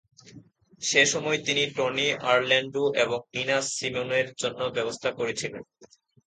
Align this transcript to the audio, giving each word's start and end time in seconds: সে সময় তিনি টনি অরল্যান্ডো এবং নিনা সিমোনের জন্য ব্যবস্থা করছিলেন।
সে 0.81 1.01
সময় 1.05 1.39
তিনি 1.45 1.63
টনি 1.75 2.07
অরল্যান্ডো 2.23 2.83
এবং 2.95 3.19
নিনা 3.33 3.57
সিমোনের 3.71 4.27
জন্য 4.33 4.59
ব্যবস্থা 4.75 5.09
করছিলেন। 5.11 5.63